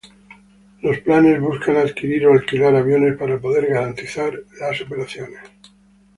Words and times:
Los 0.81 0.97
planes 1.01 1.39
buscan 1.39 1.77
adquirir 1.77 2.25
o 2.25 2.31
alquilar 2.33 2.73
aviones 2.75 3.17
para 3.19 3.37
poder 3.37 3.67
garantizar 3.67 4.33
las 4.59 4.81
operaciones. 4.81 5.37